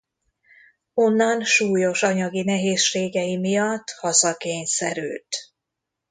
[0.93, 5.35] Onnan súlyos anyagi nehézségei miatt haza kényszerült.